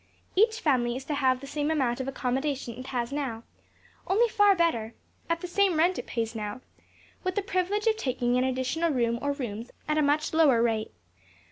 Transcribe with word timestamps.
Each 0.35 0.59
family 0.59 0.95
is 0.95 1.05
to 1.05 1.13
have 1.13 1.41
the 1.41 1.45
same 1.45 1.69
amount 1.69 1.99
of 1.99 2.07
accommodation 2.07 2.73
it 2.73 2.87
has 2.87 3.11
now, 3.11 3.43
only 4.07 4.27
far 4.27 4.55
better, 4.55 4.95
at 5.29 5.41
the 5.41 5.47
same 5.47 5.77
rent 5.77 5.99
it 5.99 6.07
pays 6.07 6.33
now, 6.33 6.61
with 7.23 7.35
the 7.35 7.43
privilege 7.43 7.85
of 7.85 7.97
taking 7.97 8.35
an 8.35 8.43
additional 8.43 8.89
room 8.89 9.19
or 9.21 9.31
rooms 9.33 9.69
at 9.87 9.99
a 9.99 10.01
much 10.01 10.33
lower 10.33 10.59
rate. 10.63 10.91